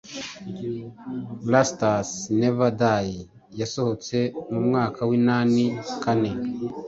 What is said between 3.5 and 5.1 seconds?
yasohotse mu mwaka